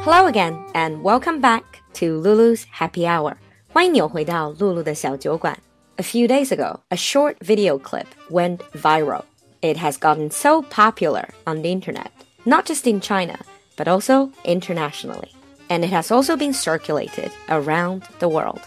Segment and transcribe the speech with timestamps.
[0.00, 3.36] Hello again and welcome back to Lulu's Happy Hour.
[3.72, 5.58] 欢迎你回到露露的小酒馆。
[5.96, 9.22] A few days ago, a short video clip went viral.
[9.60, 12.10] It has gotten so popular on the internet,
[12.44, 13.38] not just in China,
[13.76, 15.30] but also internationally.
[15.68, 18.60] And it has also been circulated around the world.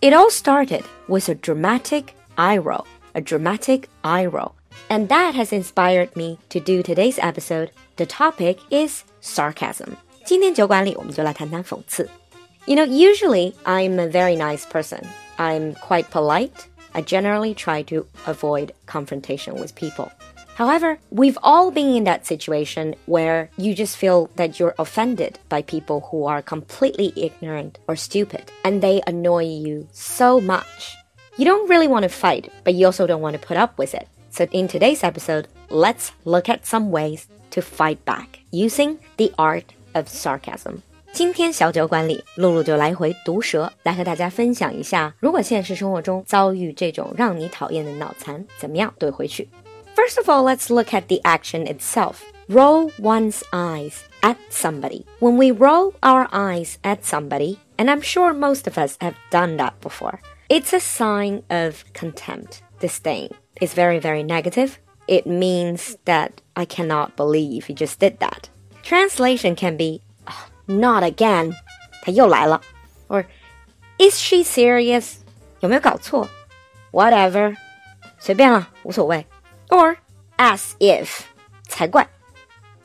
[0.00, 4.54] It all started with a dramatic eye roll, a dramatic eye roll.
[4.90, 7.70] And that has inspired me to do today's episode.
[7.96, 9.96] The topic is sarcasm.
[10.24, 12.08] 今天酒馆里，我们就来谈谈讽刺。
[12.66, 15.02] You know, usually I'm a very nice person.
[15.36, 16.52] I'm quite polite.
[16.92, 20.10] I generally try to avoid confrontation with people.
[20.56, 25.62] However, we've all been in that situation where you just feel that you're offended by
[25.62, 30.96] people who are completely ignorant or stupid and they annoy you so much.
[31.36, 33.94] You don't really want to fight, but you also don't want to put up with
[33.94, 34.08] it.
[34.30, 39.72] So, in today's episode, let's look at some ways to fight back using the art
[39.94, 40.78] of sarcasm。
[41.12, 49.48] 今天小酒馆里，露露就来回毒舌，来和大家分享一下，如果现实生活中遭遇这种让你讨厌的脑残，怎么样怼回去？
[49.96, 52.16] First of all, let's look at the action itself.
[52.48, 55.04] Roll one's eyes at somebody.
[55.18, 59.56] When we roll our eyes at somebody, and I'm sure most of us have done
[59.56, 63.30] that before, it's a sign of contempt, disdain.
[63.60, 64.78] It's very, very negative.
[65.08, 68.48] It means that I cannot believe you just did that.
[68.92, 71.54] Translation can be oh, not again.
[72.02, 72.60] 他又来了
[73.08, 73.24] or
[73.98, 75.16] is she serious?
[75.60, 76.28] 有没有搞错
[76.92, 77.56] Whatever.
[78.18, 79.26] 随便了，无所谓
[79.68, 79.96] or
[80.36, 81.20] as if
[81.68, 82.08] 才怪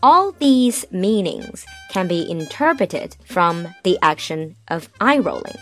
[0.02, 5.56] All these meanings can be interpreted from the action of eye rolling.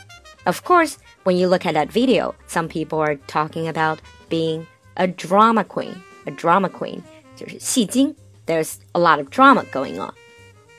[0.46, 4.00] Of course, when you look at that video, some people are talking about
[4.30, 6.02] being a drama queen.
[6.26, 7.04] A drama queen
[7.36, 8.16] 就是戏精
[8.48, 10.14] there's a lot of drama going on.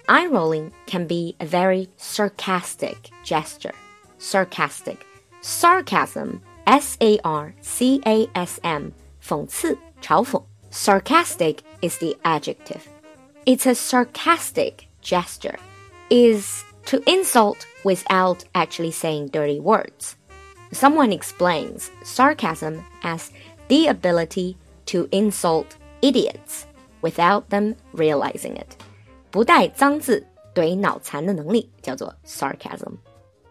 [0.08, 3.74] Eye rolling can be a very sarcastic gesture.
[4.18, 5.06] Sarcastic.
[5.40, 10.44] Sarcasm, S A R C A S M, 讽刺,嘲讽.
[10.70, 12.88] Sarcastic is the adjective.
[13.46, 15.58] It's a sarcastic gesture.
[16.10, 20.16] Is to insult without actually saying dirty words.
[20.72, 23.30] Someone explains sarcasm as
[23.68, 24.56] the ability
[24.86, 26.66] to insult idiots
[27.02, 28.76] without them realizing it.
[29.30, 32.98] 不带脏字怼脑残的能力叫做 sarcasm.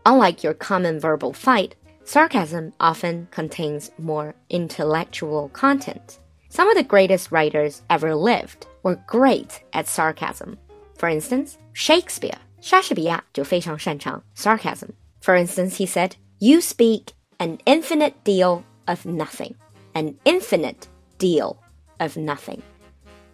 [0.04, 1.72] Unlike your common verbal fight,
[2.06, 6.18] sarcasm often contains more intellectual content.
[6.50, 10.58] Some of the greatest writers ever lived were great at sarcasm.
[10.98, 14.90] For instance, Shakespeare, 莎士比亚就非常擅长 sarcasm.
[15.22, 19.56] For instance, he said, "You speak an infinite deal of nothing,
[19.94, 20.88] an infinite
[21.18, 21.58] deal
[21.98, 22.60] of nothing."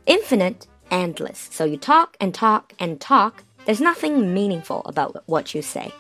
[0.05, 1.47] Infinite endless.
[1.51, 3.43] So you talk and talk and talk.
[3.65, 5.91] There's nothing meaningful about what you say.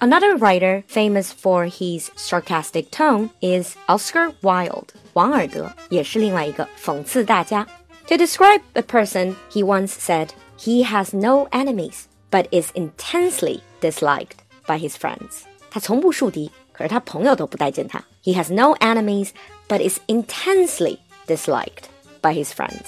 [0.00, 4.88] Another writer famous for his sarcastic tone is Oscar Wilde.
[5.14, 7.66] 王尔德也是另外一个讽刺大家。
[8.08, 14.78] To describe a person, he once said, "He has no enemies, but is intensely disliked by
[14.78, 18.04] his friends." 他从不树敌，可是他朋友都不待见他。
[18.22, 19.30] He has no enemies,
[19.68, 21.84] but is intensely disliked
[22.20, 22.84] by his friends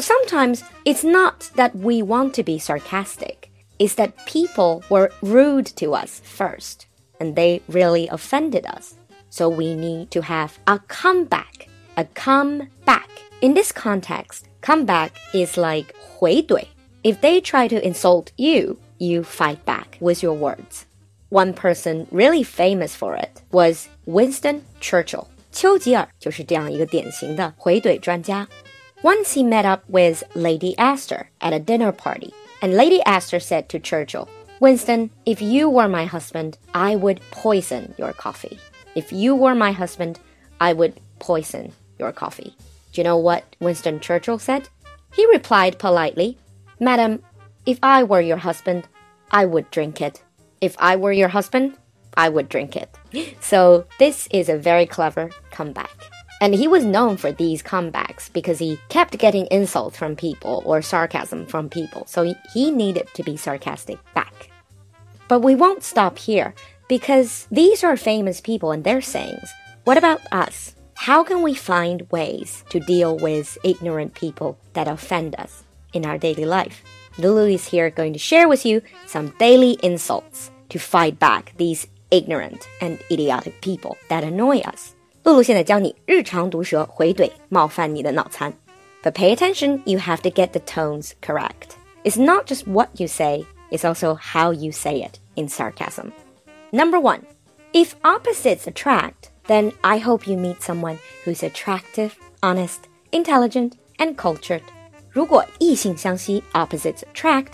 [0.00, 5.94] sometimes it's not that we want to be sarcastic, it's that people were rude to
[5.94, 6.86] us first
[7.20, 8.94] and they really offended us.
[9.30, 11.68] So we need to have a comeback.
[11.96, 13.08] A comeback.
[13.40, 16.68] In this context, comeback is like 回怼.
[17.04, 20.86] If they try to insult you, you fight back with your words.
[21.28, 25.28] One person really famous for it was Winston Churchill.
[25.52, 28.46] 丘吉尔就是这样一个典型的回怼专家。
[29.03, 33.67] Once he met up with Lady Astor at a dinner party, and Lady Astor said
[33.69, 34.29] to Churchill,
[34.59, 38.59] Winston, if you were my husband, I would poison your coffee.
[38.93, 40.19] If you were my husband,
[40.59, 42.55] I would poison your coffee.
[42.91, 44.69] Do you know what Winston Churchill said?
[45.13, 46.37] He replied politely,
[46.79, 47.23] Madam,
[47.65, 48.87] if I were your husband,
[49.31, 50.21] I would drink it.
[50.61, 51.77] If I were your husband,
[52.15, 52.89] I would drink it.
[53.41, 55.89] So, this is a very clever comeback.
[56.41, 60.81] And he was known for these comebacks because he kept getting insults from people or
[60.81, 64.49] sarcasm from people, so he needed to be sarcastic back.
[65.27, 66.55] But we won't stop here
[66.89, 69.53] because these are famous people and their sayings.
[69.83, 70.75] What about us?
[70.95, 76.17] How can we find ways to deal with ignorant people that offend us in our
[76.17, 76.83] daily life?
[77.19, 81.87] Lulu is here going to share with you some daily insults to fight back these
[82.09, 84.95] ignorant and idiotic people that annoy us.
[85.22, 88.52] 露露现在教你日常毒舌回怼冒犯你的脑残。
[89.02, 91.76] But pay attention, you have to get the tones correct.
[92.04, 96.12] It's not just what you say, it's also how you say it in sarcasm.
[96.70, 97.20] Number one,
[97.72, 104.62] if opposites attract, then I hope you meet someone who's attractive, honest, intelligent, and cultured.
[105.10, 107.52] 如果异性相吸 opposites attract，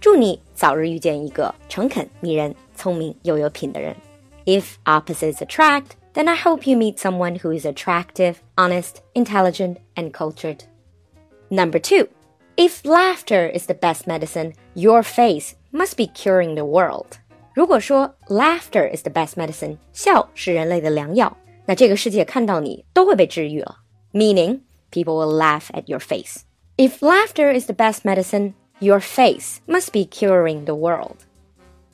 [0.00, 3.96] 祝你早日遇见一个诚恳、迷人、聪明又有品的人。
[4.44, 10.64] If opposites attract, then I hope you meet someone who is attractive, honest, intelligent, and cultured.
[11.50, 12.08] Number two,
[12.56, 17.18] if laughter is the best medicine, your face must be curing the world.
[17.54, 21.36] 如果说 laughter is the best medicine，笑是人类的良药，
[21.66, 23.78] 那这个世界看到你都会被治愈了。
[24.12, 24.60] Meaning,
[24.90, 26.42] people will laugh at your face.
[26.76, 31.16] If laughter is the best medicine, your face must be curing the world.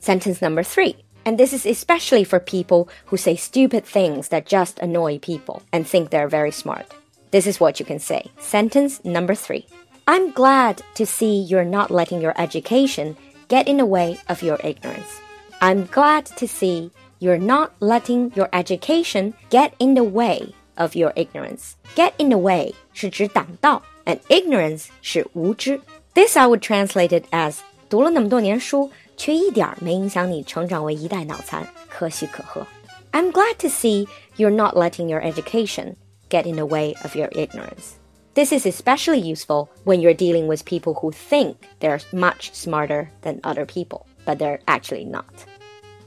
[0.00, 0.96] Sentence number three.
[1.24, 5.86] And this is especially for people who say stupid things that just annoy people and
[5.86, 6.92] think they're very smart.
[7.30, 8.30] This is what you can say.
[8.38, 9.66] Sentence number three.
[10.06, 13.16] I'm glad to see you're not letting your education
[13.48, 15.20] get in the way of your ignorance.
[15.62, 16.90] I'm glad to see
[17.20, 21.76] you're not letting your education get in the way of your ignorance.
[21.94, 25.80] Get in the way 是指挡道，and ignorance 是无知。
[26.12, 27.56] This I would translate it as
[27.88, 32.66] 读了那么多年书， 却一点没影响你成长为一代脑残，可喜可贺。
[33.12, 34.06] I'm glad to see
[34.36, 35.94] you're not letting your education
[36.28, 37.94] get in the way of your ignorance.
[38.34, 43.38] This is especially useful when you're dealing with people who think they're much smarter than
[43.44, 45.46] other people, but they're actually not.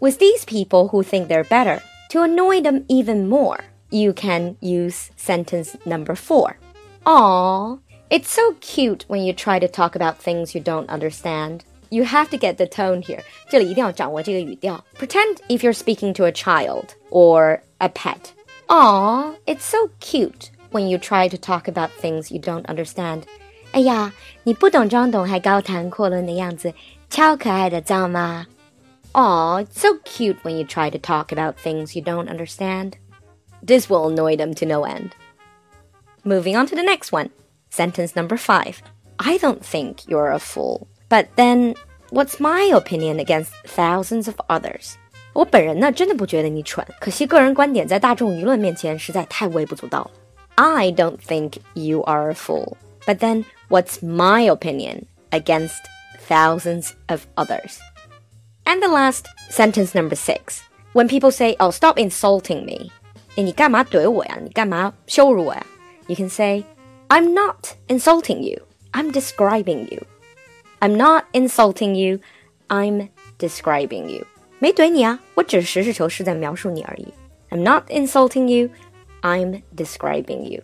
[0.01, 3.59] With these people who think they're better, to annoy them even more,
[3.89, 6.57] you can use sentence number four.
[7.05, 7.77] Aw,
[8.09, 11.63] it's so cute when you try to talk about things you don't understand.
[11.91, 13.21] You have to get the tone here.
[13.49, 14.83] 这里一定要掌握这个语调.
[14.99, 18.17] Pretend if you're speaking to a child or a pet.
[18.67, 23.23] Aw, it's so cute when you try to talk about things you don't understand.
[23.71, 24.13] 哎呀，
[24.44, 26.73] 你不懂装懂还高谈阔论的样子，
[27.09, 28.45] 超可爱的，知道吗？
[29.13, 32.94] Aw, it's so cute when you try to talk about things you don't understand.
[33.65, 35.11] This will annoy them to no end.
[36.23, 37.29] Moving on to the next one.
[37.69, 38.81] Sentence number five.
[39.17, 40.88] I don't think you're a fool.
[41.11, 41.75] But then,
[42.11, 44.94] what's my opinion against thousands of others?
[45.33, 50.11] 我本人呢，真的不觉得你蠢，可惜个人观点在大众舆论面前实在太微不足道了。
[50.55, 52.73] I don't think you are a fool.
[53.05, 55.77] But then, what's my opinion against
[56.27, 57.77] thousands of others?
[58.65, 60.61] And the last sentence number six.
[60.94, 62.89] When people say, "Oh, stop insulting me,"
[63.35, 64.39] 你干嘛怼我呀？
[64.41, 65.65] 你干嘛羞辱我呀？
[66.07, 66.63] You can say,
[67.09, 68.63] "I'm not insulting you.
[68.91, 70.01] I'm describing you."
[70.81, 72.19] I'm not insulting you.
[72.67, 73.09] I'm
[73.39, 74.25] describing you.
[74.59, 77.13] 没怼你啊，我只是实事求是在描述你而已。
[77.49, 78.69] I'm not insulting you.
[79.21, 80.63] I'm describing you.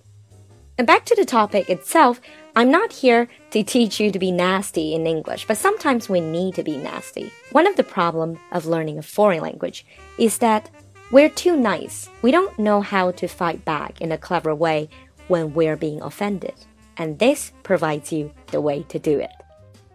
[0.77, 2.17] And back to the topic itself,
[2.55, 6.55] I'm not here to teach you to be nasty in English, but sometimes we need
[6.55, 7.31] to be nasty.
[7.51, 9.85] One of the problems of learning a foreign language
[10.17, 10.69] is that
[11.11, 12.09] we're too nice.
[12.23, 14.89] We don't know how to fight back in a clever way
[15.27, 16.55] when we're being offended.
[16.97, 19.31] And this provides you the way to do it.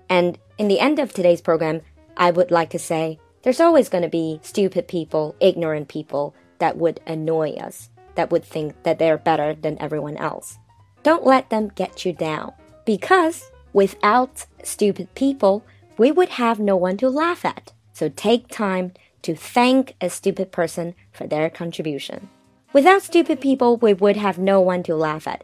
[0.09, 1.81] And in the end of today's program,
[2.17, 6.77] I would like to say there's always going to be stupid people, ignorant people that
[6.77, 10.57] would annoy us, that would think that they're better than everyone else.
[11.03, 12.53] Don't let them get you down.
[12.85, 15.65] Because without stupid people,
[15.97, 17.73] we would have no one to laugh at.
[17.93, 18.93] So take time
[19.23, 22.29] to thank a stupid person for their contribution.
[22.73, 25.43] Without stupid people, we would have no one to laugh at.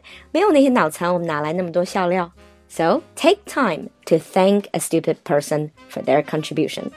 [2.69, 6.91] So take time to thank a stupid person for their contribution.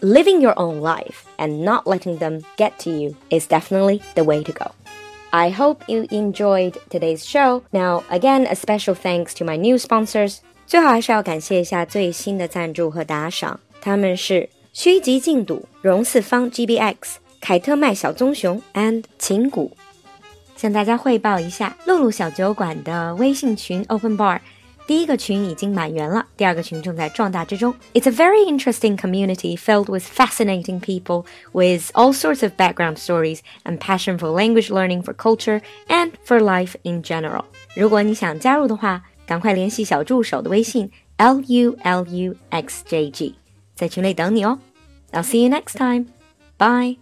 [0.00, 4.42] Living your own life and not letting them get to you is definitely the way
[4.42, 4.72] to go.
[5.30, 7.62] I hope you enjoyed today's show.
[7.72, 10.38] Now, again, a special thanks to my new sponsors.
[10.66, 19.70] 最后还是要感谢一下最新的赞助和打赏，他们是虚极静笃、荣四方 GBX、凯特麦小棕熊 and 琴谷。
[20.58, 24.40] 向大家汇报一下，露露小酒馆的微信群 Open Bar
[24.86, 27.74] 第一个群已经满员了，第二个群正在壮大之中。
[27.94, 33.78] It's a very interesting community filled with fascinating people with all sorts of background stories and
[33.78, 37.44] passion for language learning, for culture, and for life in general.
[37.74, 43.34] 如果你想加入的话，赶快联系小助手的微信 l u l u x j g，
[43.74, 44.58] 在群里等你哦。
[45.12, 46.08] I'll see you next time.
[46.58, 46.98] Bye.